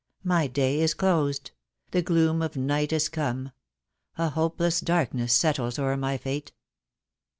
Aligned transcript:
My 0.23 0.47
day 0.47 0.79
is 0.81 0.95
closed! 0.95 1.51
the 1.91 2.01
gloom 2.01 2.41
of 2.41 2.55
night 2.55 2.91
is 2.91 3.07
come! 3.07 3.51
A 4.17 4.29
hopeless 4.29 4.79
darkness 4.81 5.31
setdes 5.37 5.77
o'er 5.77 5.95
my 5.95 6.17
fate!" 6.17 6.53